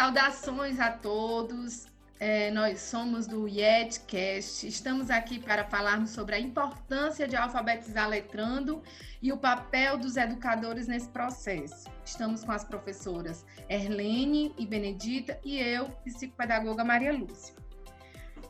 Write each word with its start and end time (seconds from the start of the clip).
Saudações 0.00 0.80
a 0.80 0.90
todos. 0.90 1.86
É, 2.18 2.50
nós 2.52 2.80
somos 2.80 3.26
do 3.26 3.46
YETcast. 3.46 4.66
Estamos 4.66 5.10
aqui 5.10 5.38
para 5.38 5.62
falarmos 5.66 6.08
sobre 6.08 6.36
a 6.36 6.40
importância 6.40 7.28
de 7.28 7.36
alfabetizar 7.36 8.08
letrando 8.08 8.82
e 9.20 9.30
o 9.30 9.36
papel 9.36 9.98
dos 9.98 10.16
educadores 10.16 10.88
nesse 10.88 11.06
processo. 11.10 11.86
Estamos 12.02 12.42
com 12.42 12.50
as 12.50 12.64
professoras 12.64 13.44
Erlene 13.68 14.54
e 14.56 14.66
Benedita 14.66 15.38
e 15.44 15.58
eu, 15.58 15.90
psicopedagoga 16.02 16.82
Maria 16.82 17.12
Lúcia. 17.12 17.54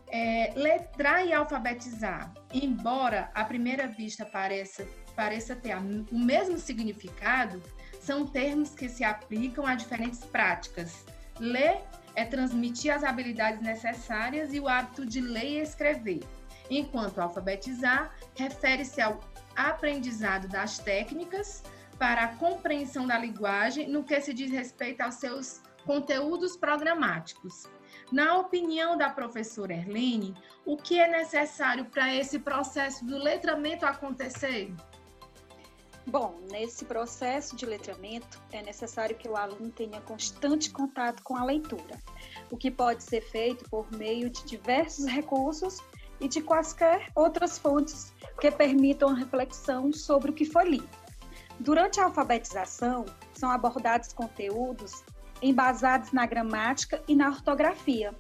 É, 0.07 0.53
letrar 0.55 1.27
e 1.27 1.33
alfabetizar, 1.33 2.33
embora 2.55 3.29
à 3.35 3.43
primeira 3.43 3.89
vista 3.89 4.25
pareça, 4.25 4.87
pareça 5.17 5.57
ter 5.57 5.77
o 5.77 6.17
mesmo 6.17 6.57
significado, 6.59 7.61
são 8.01 8.25
termos 8.25 8.73
que 8.73 8.89
se 8.89 9.03
aplicam 9.03 9.67
a 9.67 9.75
diferentes 9.75 10.21
práticas. 10.21 11.05
Ler 11.41 11.81
é 12.15 12.25
transmitir 12.25 12.95
as 12.95 13.03
habilidades 13.03 13.63
necessárias 13.63 14.53
e 14.53 14.61
o 14.61 14.69
hábito 14.69 15.07
de 15.07 15.23
ler 15.23 15.45
e 15.45 15.61
escrever, 15.61 16.21
enquanto 16.69 17.19
alfabetizar 17.19 18.15
refere-se 18.37 19.01
ao 19.01 19.19
aprendizado 19.57 20.47
das 20.49 20.79
técnicas 20.79 21.63
para 21.99 22.25
a 22.25 22.37
compreensão 22.37 23.07
da 23.07 23.19
linguagem 23.19 23.89
no 23.89 24.05
que 24.05 24.21
se 24.21 24.35
diz 24.35 24.51
respeito 24.51 25.01
aos 25.01 25.15
seus 25.15 25.63
conteúdos 25.85 26.57
programáticos. 26.57 27.65
Na 28.13 28.37
opinião 28.37 28.97
da 28.97 29.09
professora 29.09 29.73
Erlene, 29.73 30.35
o 30.65 30.77
que 30.77 31.01
é 31.01 31.09
necessário 31.09 31.87
para 31.87 32.15
esse 32.15 32.39
processo 32.39 33.05
do 33.05 33.17
letramento 33.17 33.87
acontecer? 33.87 34.75
Bom, 36.11 36.41
nesse 36.51 36.85
processo 36.85 37.55
de 37.55 37.65
letramento 37.65 38.43
é 38.51 38.61
necessário 38.63 39.15
que 39.15 39.29
o 39.29 39.37
aluno 39.37 39.71
tenha 39.71 40.01
constante 40.01 40.69
contato 40.69 41.23
com 41.23 41.37
a 41.37 41.45
leitura, 41.45 42.01
o 42.51 42.57
que 42.57 42.69
pode 42.69 43.05
ser 43.05 43.21
feito 43.21 43.65
por 43.71 43.89
meio 43.93 44.29
de 44.29 44.45
diversos 44.45 45.05
recursos 45.05 45.79
e 46.21 46.27
de 46.27 46.41
quaisquer 46.41 47.13
outras 47.15 47.59
fontes 47.59 48.13
que 48.41 48.51
permitam 48.51 49.15
reflexão 49.15 49.93
sobre 49.93 50.33
o 50.33 50.35
que 50.35 50.45
foi 50.45 50.71
lido. 50.71 50.89
Durante 51.61 52.01
a 52.01 52.07
alfabetização, 52.07 53.07
são 53.33 53.49
abordados 53.49 54.13
conteúdos 54.13 55.05
embasados 55.41 56.11
na 56.11 56.27
gramática 56.27 57.01
e 57.07 57.15
na 57.15 57.29
ortografia, 57.29 58.13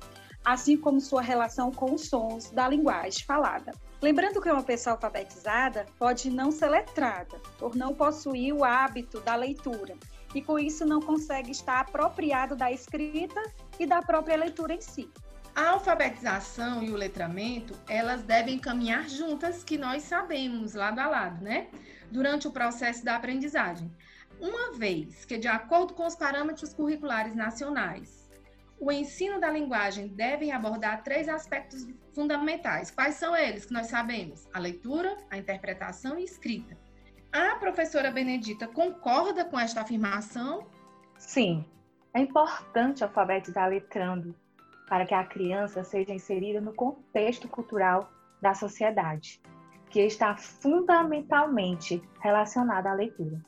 assim 0.44 0.76
como 0.76 1.00
sua 1.00 1.22
relação 1.22 1.70
com 1.70 1.94
os 1.94 2.08
sons 2.08 2.50
da 2.50 2.68
linguagem 2.68 3.24
falada. 3.24 3.72
Lembrando 4.00 4.40
que 4.40 4.50
uma 4.50 4.62
pessoa 4.62 4.94
alfabetizada 4.94 5.86
pode 5.98 6.30
não 6.30 6.50
ser 6.50 6.68
letrada, 6.68 7.38
por 7.58 7.76
não 7.76 7.94
possuir 7.94 8.54
o 8.54 8.64
hábito 8.64 9.20
da 9.20 9.34
leitura, 9.34 9.94
e 10.34 10.40
com 10.40 10.58
isso 10.58 10.86
não 10.86 11.00
consegue 11.00 11.50
estar 11.50 11.80
apropriado 11.80 12.56
da 12.56 12.72
escrita 12.72 13.42
e 13.78 13.86
da 13.86 14.00
própria 14.00 14.36
leitura 14.36 14.74
em 14.74 14.80
si. 14.80 15.10
A 15.54 15.70
alfabetização 15.70 16.82
e 16.82 16.90
o 16.90 16.96
letramento, 16.96 17.74
elas 17.88 18.22
devem 18.22 18.58
caminhar 18.58 19.08
juntas, 19.08 19.64
que 19.64 19.76
nós 19.76 20.04
sabemos, 20.04 20.74
lado 20.74 21.00
a 21.00 21.08
lado, 21.08 21.44
né? 21.44 21.68
Durante 22.10 22.46
o 22.46 22.52
processo 22.52 23.04
da 23.04 23.16
aprendizagem. 23.16 23.90
Uma 24.40 24.72
vez 24.72 25.24
que, 25.24 25.36
de 25.36 25.48
acordo 25.48 25.92
com 25.92 26.06
os 26.06 26.14
parâmetros 26.14 26.72
curriculares 26.72 27.34
nacionais, 27.34 28.29
o 28.80 28.90
ensino 28.90 29.38
da 29.38 29.50
linguagem 29.50 30.08
deve 30.08 30.50
abordar 30.50 31.04
três 31.04 31.28
aspectos 31.28 31.86
fundamentais. 32.14 32.90
Quais 32.90 33.16
são 33.16 33.36
eles 33.36 33.66
que 33.66 33.74
nós 33.74 33.88
sabemos? 33.88 34.48
A 34.54 34.58
leitura, 34.58 35.18
a 35.30 35.36
interpretação 35.36 36.18
e 36.18 36.22
a 36.22 36.24
escrita. 36.24 36.78
A 37.30 37.56
professora 37.56 38.10
Benedita 38.10 38.66
concorda 38.66 39.44
com 39.44 39.60
esta 39.60 39.82
afirmação? 39.82 40.66
Sim, 41.18 41.64
é 42.14 42.20
importante 42.20 43.04
alfabetizar 43.04 43.68
letrando 43.68 44.34
para 44.88 45.04
que 45.04 45.14
a 45.14 45.24
criança 45.24 45.84
seja 45.84 46.14
inserida 46.14 46.60
no 46.60 46.74
contexto 46.74 47.46
cultural 47.46 48.10
da 48.40 48.54
sociedade, 48.54 49.42
que 49.90 50.00
está 50.00 50.34
fundamentalmente 50.36 52.02
relacionada 52.20 52.90
à 52.90 52.94
leitura. 52.94 53.40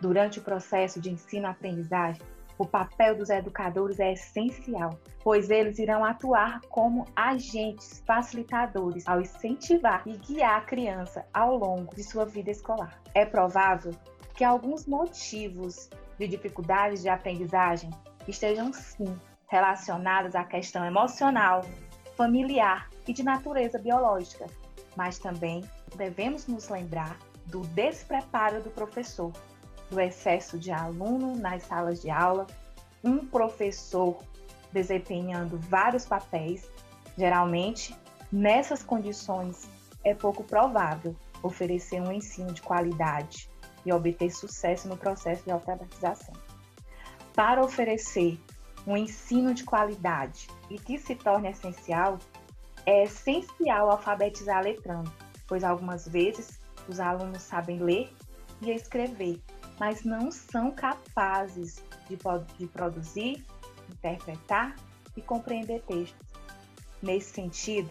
Durante 0.00 0.38
o 0.38 0.42
processo 0.42 1.00
de 1.00 1.10
ensino-aprendizagem, 1.10 2.22
o 2.60 2.66
papel 2.66 3.16
dos 3.16 3.30
educadores 3.30 3.98
é 3.98 4.12
essencial, 4.12 4.90
pois 5.24 5.48
eles 5.48 5.78
irão 5.78 6.04
atuar 6.04 6.60
como 6.68 7.06
agentes 7.16 8.02
facilitadores 8.06 9.08
ao 9.08 9.18
incentivar 9.18 10.02
e 10.04 10.14
guiar 10.18 10.58
a 10.58 10.60
criança 10.60 11.24
ao 11.32 11.56
longo 11.56 11.96
de 11.96 12.04
sua 12.04 12.26
vida 12.26 12.50
escolar. 12.50 13.00
É 13.14 13.24
provável 13.24 13.94
que 14.34 14.44
alguns 14.44 14.84
motivos 14.86 15.88
de 16.18 16.28
dificuldades 16.28 17.00
de 17.00 17.08
aprendizagem 17.08 17.88
estejam 18.28 18.70
sim 18.74 19.18
relacionados 19.48 20.34
à 20.34 20.44
questão 20.44 20.84
emocional, 20.84 21.64
familiar 22.14 22.90
e 23.08 23.14
de 23.14 23.22
natureza 23.22 23.78
biológica, 23.78 24.44
mas 24.94 25.18
também 25.18 25.64
devemos 25.96 26.46
nos 26.46 26.68
lembrar 26.68 27.16
do 27.46 27.62
despreparo 27.68 28.62
do 28.62 28.68
professor 28.68 29.32
do 29.90 30.00
excesso 30.00 30.58
de 30.58 30.70
aluno 30.70 31.36
nas 31.36 31.64
salas 31.64 32.00
de 32.00 32.10
aula, 32.10 32.46
um 33.02 33.26
professor 33.26 34.22
desempenhando 34.72 35.58
vários 35.58 36.06
papéis. 36.06 36.70
Geralmente, 37.18 37.94
nessas 38.30 38.82
condições, 38.82 39.68
é 40.04 40.14
pouco 40.14 40.44
provável 40.44 41.14
oferecer 41.42 42.00
um 42.00 42.12
ensino 42.12 42.52
de 42.52 42.62
qualidade 42.62 43.50
e 43.84 43.92
obter 43.92 44.30
sucesso 44.30 44.88
no 44.88 44.96
processo 44.96 45.42
de 45.44 45.50
alfabetização. 45.50 46.34
Para 47.34 47.64
oferecer 47.64 48.38
um 48.86 48.96
ensino 48.96 49.52
de 49.52 49.64
qualidade 49.64 50.48
e 50.68 50.78
que 50.78 50.98
se 50.98 51.14
torne 51.14 51.50
essencial, 51.50 52.18
é 52.86 53.04
essencial 53.04 53.90
alfabetizar 53.90 54.62
letrando, 54.62 55.12
pois 55.46 55.64
algumas 55.64 56.06
vezes 56.06 56.60
os 56.88 57.00
alunos 57.00 57.42
sabem 57.42 57.78
ler 57.78 58.12
e 58.62 58.70
escrever, 58.70 59.40
mas 59.80 60.04
não 60.04 60.30
são 60.30 60.70
capazes 60.70 61.82
de, 62.06 62.18
de 62.58 62.66
produzir, 62.66 63.46
interpretar 63.88 64.76
e 65.16 65.22
compreender 65.22 65.80
textos. 65.86 66.28
Nesse 67.02 67.32
sentido, 67.32 67.88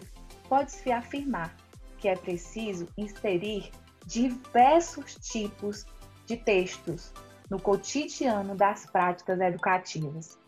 pode-se 0.48 0.92
afirmar 0.92 1.56
que 1.98 2.08
é 2.08 2.14
preciso 2.14 2.86
inserir 2.96 3.72
diversos 4.06 5.16
tipos 5.16 5.84
de 6.26 6.36
textos 6.36 7.12
no 7.50 7.60
cotidiano 7.60 8.54
das 8.54 8.86
práticas 8.86 9.40
educativas. 9.40 10.38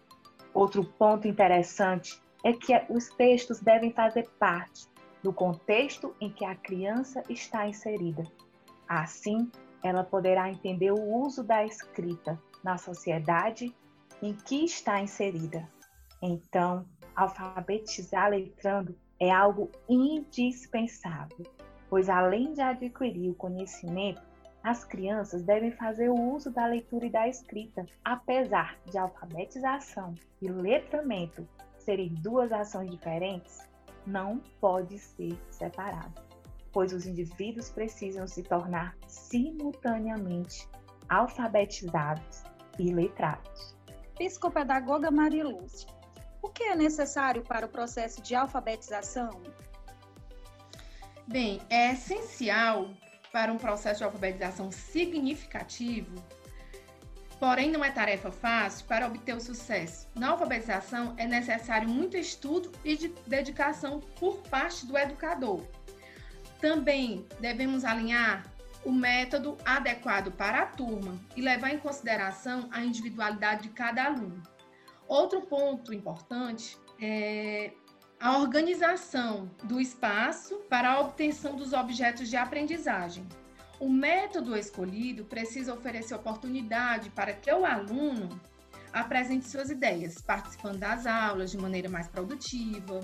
Outro 0.54 0.84
ponto 0.84 1.26
interessante 1.26 2.22
é 2.44 2.53
que 2.53 2.72
os 2.88 3.09
textos 3.09 3.59
devem 3.59 3.92
fazer 3.92 4.28
parte 4.38 4.86
do 5.24 5.32
contexto 5.32 6.14
em 6.20 6.30
que 6.30 6.44
a 6.44 6.54
criança 6.54 7.22
está 7.28 7.66
inserida. 7.66 8.22
Assim, 8.88 9.50
ela 9.82 10.04
poderá 10.04 10.50
entender 10.50 10.93
o 10.93 11.03
uso 11.03 11.43
da 11.43 11.65
escrita 11.65 12.41
na 12.62 12.78
sociedade 12.78 13.75
em 14.22 14.34
que 14.34 14.65
está 14.65 15.00
inserida. 15.00 15.69
Então, 16.22 16.87
alfabetizar 17.16 18.31
letrando 18.31 18.97
é 19.19 19.31
algo 19.31 19.71
indispensável, 19.88 21.44
pois 21.91 22.09
além 22.09 22.53
de 22.53 22.60
adquirir 22.60 23.31
o 23.31 23.34
conhecimento, 23.34 24.22
as 24.62 24.84
crianças 24.84 25.42
devem 25.42 25.72
fazer 25.72 26.09
o 26.09 26.34
uso 26.34 26.50
da 26.50 26.66
leitura 26.66 27.06
e 27.06 27.10
da 27.10 27.28
escrita, 27.28 27.84
apesar 28.04 28.78
de 28.88 28.97
alfabetização 28.97 30.15
e 30.41 30.48
letramento 30.48 31.47
serem 31.78 32.15
duas 32.15 32.53
ações 32.53 32.88
diferentes, 32.88 33.59
não 34.06 34.41
pode 34.60 34.98
ser 34.98 35.36
separado 35.51 36.31
pois 36.72 36.92
os 36.92 37.07
indivíduos 37.07 37.71
precisam 37.71 38.27
se 38.27 38.42
tornar 38.42 38.97
simultaneamente 39.07 40.69
alfabetizados 41.09 42.42
e 42.78 42.92
letrados. 42.92 43.77
Psicopedagoga 44.16 45.10
Maria 45.10 45.45
Lúcia, 45.45 45.89
o 46.41 46.48
que 46.48 46.65
é 46.65 46.74
necessário 46.74 47.42
para 47.42 47.66
o 47.66 47.69
processo 47.69 48.22
de 48.22 48.34
alfabetização? 48.34 49.42
Bem, 51.27 51.60
é 51.69 51.92
essencial 51.92 52.89
para 53.30 53.53
um 53.53 53.59
processo 53.59 53.98
de 53.98 54.04
alfabetização 54.04 54.71
significativo, 54.71 56.15
porém 57.39 57.71
não 57.71 57.84
é 57.84 57.91
tarefa 57.91 58.30
fácil 58.30 58.86
para 58.86 59.07
obter 59.07 59.36
o 59.36 59.41
sucesso. 59.41 60.09
Na 60.15 60.30
alfabetização 60.30 61.15
é 61.16 61.27
necessário 61.27 61.89
muito 61.89 62.16
estudo 62.16 62.72
e 62.84 62.97
de 62.97 63.09
dedicação 63.27 64.01
por 64.18 64.39
parte 64.42 64.86
do 64.86 64.97
educador 64.97 65.63
também 66.62 67.26
devemos 67.41 67.84
alinhar 67.84 68.47
o 68.84 68.92
método 68.92 69.59
adequado 69.64 70.30
para 70.30 70.62
a 70.62 70.66
turma 70.66 71.20
e 71.36 71.42
levar 71.42 71.74
em 71.74 71.78
consideração 71.78 72.68
a 72.70 72.82
individualidade 72.82 73.64
de 73.64 73.70
cada 73.70 74.04
aluno. 74.04 74.41
Outro 75.09 75.42
ponto 75.42 75.92
importante 75.92 76.78
é 77.00 77.72
a 78.18 78.38
organização 78.38 79.50
do 79.64 79.80
espaço 79.80 80.59
para 80.70 80.92
a 80.92 81.00
obtenção 81.00 81.56
dos 81.56 81.72
objetos 81.72 82.30
de 82.30 82.36
aprendizagem. 82.36 83.26
O 83.80 83.88
método 83.88 84.56
escolhido 84.56 85.24
precisa 85.24 85.74
oferecer 85.74 86.15
oportunidade 86.15 87.10
para 87.10 87.32
que 87.32 87.50
o 87.53 87.66
aluno 87.66 88.41
apresente 88.92 89.48
suas 89.48 89.70
ideias, 89.70 90.20
participando 90.22 90.78
das 90.78 91.06
aulas 91.06 91.50
de 91.50 91.58
maneira 91.58 91.88
mais 91.88 92.06
produtiva. 92.06 93.00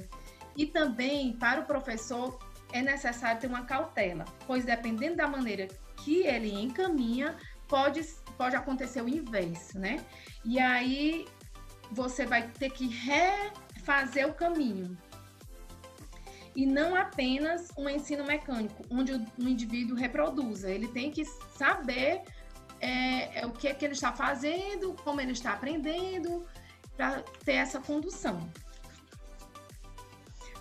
E 0.57 0.67
também, 0.67 1.33
para 1.33 1.61
o 1.61 1.65
professor, 1.65 2.39
é 2.73 2.83
necessário 2.83 3.41
ter 3.41 3.47
uma 3.47 3.65
cautela, 3.65 4.25
pois 4.47 4.65
dependendo 4.65 5.17
da 5.17 5.27
maneira 5.27 5.69
que 5.97 6.27
ele 6.27 6.53
encaminha, 6.53 7.37
pode, 7.67 8.03
pode 8.37 8.57
acontecer 8.57 9.03
o 9.03 9.09
inverso, 9.09 9.79
né? 9.79 10.05
E 10.45 10.59
aí 10.59 11.27
você 11.91 12.27
vai 12.27 12.49
ter 12.49 12.71
que 12.71 12.87
refazer 12.87 14.29
o 14.29 14.35
caminho. 14.35 14.97
E 16.55 16.67
não 16.67 16.97
apenas 16.97 17.71
um 17.77 17.89
ensino 17.89 18.25
mecânico, 18.25 18.85
onde 18.91 19.13
o, 19.13 19.27
indivíduo 19.39 19.97
reproduza. 19.97 20.71
Ele 20.71 20.89
tem 20.89 21.11
que 21.11 21.25
saber 21.25 22.23
é, 22.81 23.41
é, 23.41 23.47
o 23.47 23.53
que, 23.53 23.69
é 23.69 23.75
que 23.75 23.85
ele 23.85 23.95
está 23.95 24.13
fazendo, 24.13 24.95
como 25.05 25.21
ele 25.21 25.33
está 25.33 25.53
aprendendo, 25.53 26.45
para 26.97 27.23
ter 27.45 27.55
essa 27.55 27.81
condução. 27.81 28.51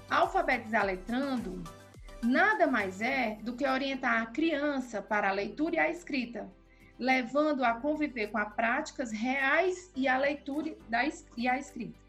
Alfabetizar 0.09 0.85
letrando 0.85 1.63
nada 2.23 2.67
mais 2.67 3.01
é 3.01 3.37
do 3.41 3.55
que 3.55 3.67
orientar 3.67 4.21
a 4.21 4.25
criança 4.27 5.01
para 5.01 5.29
a 5.29 5.33
leitura 5.33 5.75
e 5.75 5.79
a 5.79 5.89
escrita, 5.89 6.49
levando 6.97 7.63
a 7.63 7.73
conviver 7.75 8.27
com 8.27 8.37
as 8.37 8.53
práticas 8.53 9.11
reais 9.11 9.91
e 9.95 10.07
a 10.07 10.17
leitura 10.17 10.75
e 11.35 11.47
a 11.47 11.57
escrita. 11.57 11.99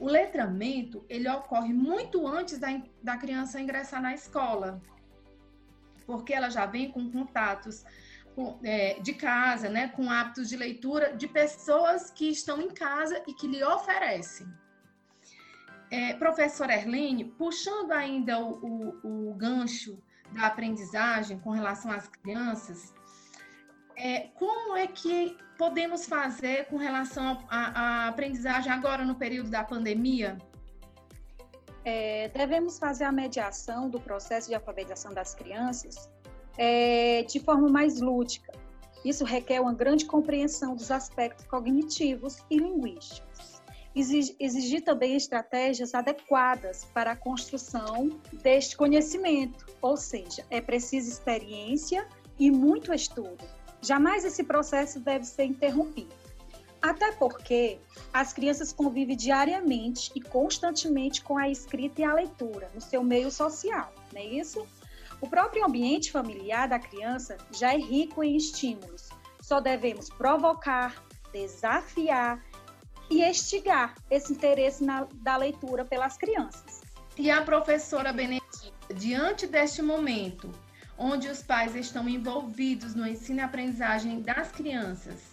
O 0.00 0.06
letramento, 0.06 1.04
ele 1.08 1.28
ocorre 1.28 1.72
muito 1.72 2.26
antes 2.26 2.58
da, 2.58 2.68
da 3.02 3.16
criança 3.16 3.60
ingressar 3.60 4.02
na 4.02 4.14
escola, 4.14 4.82
porque 6.04 6.34
ela 6.34 6.50
já 6.50 6.66
vem 6.66 6.90
com 6.90 7.10
contatos 7.10 7.84
com, 8.34 8.58
é, 8.64 8.98
de 9.00 9.14
casa, 9.14 9.68
né, 9.68 9.88
com 9.88 10.10
hábitos 10.10 10.48
de 10.48 10.56
leitura 10.56 11.14
de 11.16 11.28
pessoas 11.28 12.10
que 12.10 12.30
estão 12.30 12.60
em 12.60 12.70
casa 12.70 13.22
e 13.26 13.34
que 13.34 13.46
lhe 13.46 13.62
oferecem. 13.62 14.46
É, 15.92 16.14
professora 16.14 16.72
Erlene, 16.72 17.22
puxando 17.22 17.92
ainda 17.92 18.38
o, 18.38 18.96
o, 19.02 19.30
o 19.30 19.34
gancho 19.34 19.98
da 20.32 20.46
aprendizagem 20.46 21.38
com 21.38 21.50
relação 21.50 21.90
às 21.90 22.08
crianças, 22.08 22.94
é, 23.94 24.28
como 24.34 24.74
é 24.74 24.86
que 24.86 25.36
podemos 25.58 26.06
fazer 26.06 26.64
com 26.68 26.78
relação 26.78 27.44
à 27.50 28.08
aprendizagem 28.08 28.72
agora 28.72 29.04
no 29.04 29.16
período 29.16 29.50
da 29.50 29.62
pandemia? 29.62 30.38
É, 31.84 32.30
devemos 32.30 32.78
fazer 32.78 33.04
a 33.04 33.12
mediação 33.12 33.90
do 33.90 34.00
processo 34.00 34.48
de 34.48 34.54
alfabetização 34.54 35.12
das 35.12 35.34
crianças 35.34 36.08
é, 36.56 37.22
de 37.24 37.38
forma 37.38 37.68
mais 37.68 38.00
lúdica. 38.00 38.50
Isso 39.04 39.26
requer 39.26 39.60
uma 39.60 39.74
grande 39.74 40.06
compreensão 40.06 40.74
dos 40.74 40.90
aspectos 40.90 41.44
cognitivos 41.44 42.38
e 42.48 42.56
linguísticos. 42.56 43.51
Exigir, 43.94 44.82
também 44.82 45.14
estratégias 45.14 45.94
adequadas 45.94 46.86
para 46.94 47.12
a 47.12 47.16
construção 47.16 48.08
deste 48.42 48.76
conhecimento, 48.76 49.66
ou 49.82 49.96
seja, 49.96 50.44
é 50.48 50.60
preciso 50.60 51.10
experiência 51.10 52.08
e 52.38 52.50
muito 52.50 52.92
estudo 52.94 53.44
Jamais 53.82 54.24
esse 54.24 54.44
processo 54.44 55.00
deve 55.00 55.24
ser 55.24 55.44
interrompido. 55.44 56.14
Até 56.80 57.10
porque 57.12 57.80
as 58.12 58.32
crianças 58.32 58.72
convivem 58.72 59.16
diariamente 59.16 60.12
e 60.14 60.20
constantemente 60.20 61.20
com 61.22 61.36
a 61.36 61.48
escrita 61.48 62.00
e 62.00 62.04
a 62.04 62.14
leitura 62.14 62.70
no 62.74 62.80
seu 62.80 63.02
meio 63.02 63.30
social, 63.30 63.92
não 64.12 64.20
é 64.20 64.24
isso? 64.24 64.66
O 65.20 65.28
próprio 65.28 65.64
ambiente 65.64 66.12
familiar 66.12 66.68
da 66.68 66.78
criança 66.78 67.36
já 67.52 67.74
é 67.74 67.76
rico 67.76 68.22
em 68.22 68.36
estímulos. 68.36 69.08
Só 69.40 69.60
devemos 69.60 70.08
provocar, 70.10 71.04
desafiar 71.32 72.42
e 73.12 73.22
estigar 73.22 73.94
esse 74.10 74.32
interesse 74.32 74.82
na, 74.82 75.06
da 75.16 75.36
leitura 75.36 75.84
pelas 75.84 76.16
crianças. 76.16 76.80
E 77.18 77.30
a 77.30 77.42
professora 77.42 78.10
Benedita, 78.10 78.94
diante 78.94 79.46
deste 79.46 79.82
momento, 79.82 80.50
onde 80.96 81.28
os 81.28 81.42
pais 81.42 81.76
estão 81.76 82.08
envolvidos 82.08 82.94
no 82.94 83.06
ensino 83.06 83.40
e 83.40 83.42
aprendizagem 83.42 84.22
das 84.22 84.50
crianças 84.50 85.32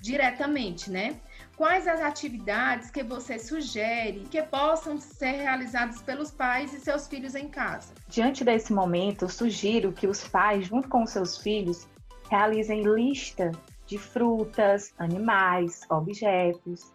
diretamente, 0.00 0.90
né? 0.90 1.20
Quais 1.56 1.86
as 1.86 2.00
atividades 2.00 2.90
que 2.90 3.04
você 3.04 3.38
sugere 3.38 4.26
que 4.30 4.42
possam 4.42 4.98
ser 4.98 5.42
realizadas 5.42 6.02
pelos 6.02 6.30
pais 6.30 6.74
e 6.74 6.80
seus 6.80 7.06
filhos 7.06 7.36
em 7.36 7.46
casa? 7.46 7.94
Diante 8.08 8.42
desse 8.42 8.72
momento, 8.72 9.28
sugiro 9.28 9.92
que 9.92 10.08
os 10.08 10.26
pais, 10.26 10.66
junto 10.66 10.88
com 10.88 11.04
os 11.04 11.10
seus 11.10 11.38
filhos, 11.38 11.86
realizem 12.28 12.82
lista 12.82 13.52
de 13.86 13.96
frutas, 13.96 14.92
animais, 14.98 15.82
objetos, 15.88 16.92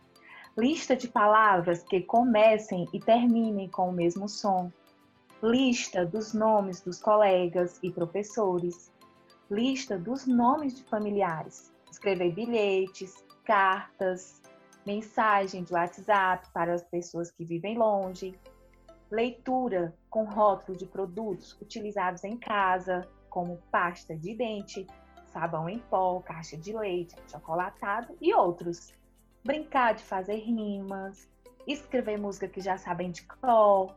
lista 0.58 0.96
de 0.96 1.08
palavras 1.08 1.84
que 1.84 2.02
comecem 2.02 2.88
e 2.92 3.00
terminem 3.00 3.70
com 3.70 3.90
o 3.90 3.94
mesmo 3.94 4.28
som, 4.28 4.72
lista 5.42 6.04
dos 6.04 6.34
nomes 6.34 6.82
dos 6.82 7.00
colegas 7.00 7.80
e 7.84 7.92
professores, 7.92 8.92
lista 9.52 10.00
dos 10.00 10.26
nomes 10.26 10.76
de 10.76 10.84
familiares, 10.86 11.72
escrever 11.92 12.34
bilhetes, 12.34 13.24
cartas, 13.46 14.42
mensagem 14.84 15.64
de 15.64 15.74
WhatsApp 15.74 16.48
para 16.52 16.74
as 16.74 16.84
pessoas 16.84 17.30
que 17.30 17.46
vivem 17.46 17.78
longe, 17.78 18.34
leitura 19.12 19.94
com 20.10 20.24
rótulo 20.24 20.76
de 20.76 20.88
produtos 20.88 21.56
utilizados 21.62 22.24
em 22.24 22.36
casa, 22.36 23.08
como 23.30 23.60
pasta 23.72 24.16
de 24.16 24.34
dente, 24.34 24.88
sabão 25.32 25.70
em 25.70 25.78
pó, 25.78 26.20
caixa 26.22 26.58
de 26.58 26.74
leite, 26.76 27.16
chocolatado 27.30 28.18
e 28.20 28.34
outros. 28.34 28.92
Brincar 29.44 29.96
de 29.96 30.04
fazer 30.04 30.38
rimas, 30.38 31.28
escrever 31.66 32.18
música 32.18 32.48
que 32.48 32.62
já 32.62 32.78
sabem 32.78 33.12
de 33.12 33.24
cor, 33.24 33.96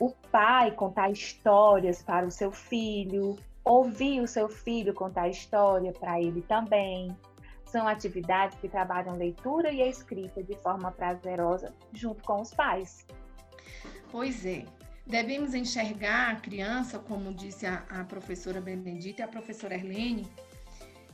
o 0.00 0.10
pai 0.30 0.72
contar 0.72 1.10
histórias 1.10 2.02
para 2.02 2.26
o 2.26 2.30
seu 2.30 2.50
filho, 2.50 3.36
ouvir 3.64 4.20
o 4.20 4.26
seu 4.26 4.48
filho 4.48 4.92
contar 4.92 5.28
história 5.28 5.92
para 5.92 6.20
ele 6.20 6.42
também. 6.42 7.16
São 7.64 7.88
atividades 7.88 8.58
que 8.58 8.68
trabalham 8.68 9.16
leitura 9.16 9.72
e 9.72 9.80
escrita 9.80 10.42
de 10.42 10.54
forma 10.56 10.90
prazerosa 10.90 11.72
junto 11.92 12.22
com 12.24 12.40
os 12.40 12.52
pais. 12.52 13.06
Pois 14.10 14.44
é. 14.44 14.64
Devemos 15.06 15.52
enxergar 15.52 16.30
a 16.30 16.36
criança, 16.36 16.98
como 16.98 17.34
disse 17.34 17.66
a, 17.66 17.84
a 17.88 18.04
professora 18.04 18.60
Benedita 18.60 19.22
e 19.22 19.24
a 19.24 19.28
professora 19.28 19.74
Erlene, 19.74 20.28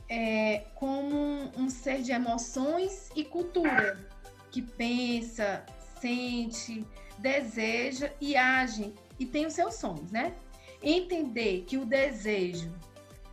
é, 0.09 0.65
como 0.73 1.15
um, 1.15 1.51
um 1.55 1.69
ser 1.69 2.01
de 2.01 2.11
emoções 2.11 3.09
e 3.15 3.23
cultura, 3.23 4.09
que 4.49 4.61
pensa, 4.61 5.63
sente, 6.01 6.85
deseja 7.19 8.11
e 8.19 8.35
age 8.35 8.93
e 9.19 9.25
tem 9.25 9.45
os 9.45 9.53
seus 9.53 9.75
sonhos, 9.75 10.11
né? 10.11 10.33
Entender 10.81 11.65
que 11.67 11.77
o 11.77 11.85
desejo 11.85 12.73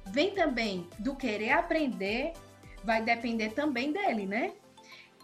vem 0.06 0.34
também 0.34 0.88
do 0.98 1.16
querer 1.16 1.52
aprender, 1.52 2.34
vai 2.84 3.02
depender 3.02 3.50
também 3.50 3.92
dele, 3.92 4.26
né? 4.26 4.52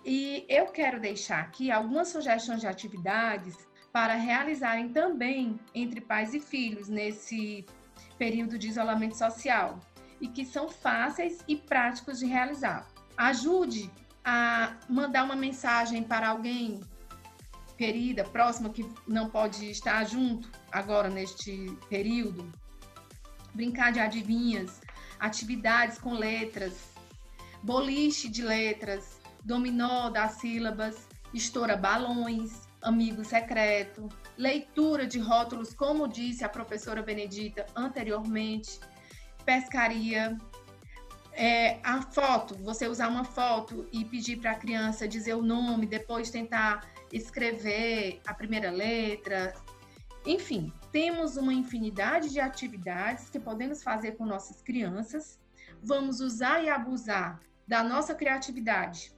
E 0.04 0.44
eu 0.48 0.66
quero 0.66 0.98
deixar 0.98 1.40
aqui 1.40 1.70
algumas 1.70 2.08
sugestões 2.08 2.60
de 2.60 2.66
atividades 2.66 3.56
para 3.92 4.14
realizarem 4.14 4.88
também 4.88 5.60
entre 5.74 6.00
pais 6.00 6.32
e 6.32 6.40
filhos 6.40 6.88
nesse 6.88 7.66
período 8.16 8.58
de 8.58 8.68
isolamento 8.68 9.16
social 9.16 9.78
e 10.22 10.28
que 10.28 10.46
são 10.46 10.68
fáceis 10.68 11.40
e 11.48 11.56
práticos 11.56 12.20
de 12.20 12.26
realizar. 12.26 12.86
Ajude 13.16 13.90
a 14.24 14.76
mandar 14.88 15.24
uma 15.24 15.34
mensagem 15.34 16.04
para 16.04 16.28
alguém 16.28 16.80
querida, 17.76 18.22
próxima, 18.22 18.70
que 18.70 18.88
não 19.06 19.28
pode 19.28 19.68
estar 19.68 20.04
junto 20.04 20.48
agora 20.70 21.10
neste 21.10 21.66
período. 21.90 22.52
Brincar 23.52 23.92
de 23.92 23.98
adivinhas, 23.98 24.80
atividades 25.18 25.98
com 25.98 26.14
letras, 26.14 26.94
boliche 27.60 28.28
de 28.28 28.42
letras, 28.42 29.20
dominó 29.44 30.08
das 30.08 30.34
sílabas, 30.34 31.08
estoura 31.34 31.76
balões, 31.76 32.68
amigo 32.80 33.24
secreto, 33.24 34.08
leitura 34.38 35.04
de 35.04 35.18
rótulos, 35.18 35.74
como 35.74 36.06
disse 36.06 36.44
a 36.44 36.48
professora 36.48 37.02
Benedita 37.02 37.66
anteriormente, 37.74 38.78
pescaria, 39.44 40.36
é, 41.32 41.80
a 41.82 42.02
foto, 42.02 42.54
você 42.62 42.86
usar 42.86 43.08
uma 43.08 43.24
foto 43.24 43.88
e 43.92 44.04
pedir 44.04 44.36
para 44.36 44.52
a 44.52 44.54
criança 44.54 45.08
dizer 45.08 45.34
o 45.34 45.42
nome, 45.42 45.86
depois 45.86 46.30
tentar 46.30 46.86
escrever 47.12 48.20
a 48.26 48.34
primeira 48.34 48.70
letra. 48.70 49.54
Enfim, 50.26 50.72
temos 50.90 51.36
uma 51.36 51.52
infinidade 51.52 52.30
de 52.30 52.38
atividades 52.38 53.30
que 53.30 53.40
podemos 53.40 53.82
fazer 53.82 54.12
com 54.12 54.24
nossas 54.24 54.60
crianças. 54.60 55.40
Vamos 55.82 56.20
usar 56.20 56.62
e 56.62 56.68
abusar 56.68 57.40
da 57.66 57.82
nossa 57.82 58.14
criatividade. 58.14 59.12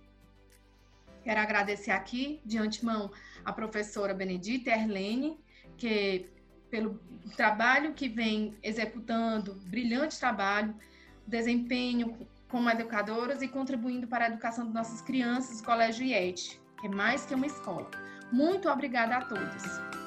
Quero 1.22 1.40
agradecer 1.40 1.90
aqui, 1.90 2.40
de 2.44 2.58
antemão, 2.58 3.10
a 3.44 3.52
professora 3.52 4.14
Benedita 4.14 4.70
Erlene, 4.70 5.38
que 5.76 6.30
pelo 6.74 6.98
trabalho 7.36 7.94
que 7.94 8.08
vem 8.08 8.56
executando, 8.60 9.54
brilhante 9.66 10.18
trabalho, 10.18 10.74
desempenho 11.24 12.26
como 12.48 12.68
educadoras 12.68 13.42
e 13.42 13.46
contribuindo 13.46 14.08
para 14.08 14.24
a 14.24 14.26
educação 14.26 14.66
de 14.66 14.74
nossas 14.74 15.00
crianças 15.00 15.60
Colégio 15.60 16.04
IET, 16.04 16.60
que 16.80 16.88
é 16.88 16.90
mais 16.90 17.24
que 17.24 17.32
uma 17.32 17.46
escola. 17.46 17.88
Muito 18.32 18.68
obrigada 18.68 19.18
a 19.18 19.24
todos. 19.24 20.03